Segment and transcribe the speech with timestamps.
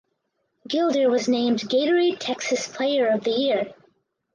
[0.67, 3.73] Gilder was named Gatorade Texas Player of the Year.